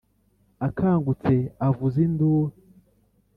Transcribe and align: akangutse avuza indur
akangutse 0.67 1.33
avuza 1.67 1.97
indur 2.07 2.45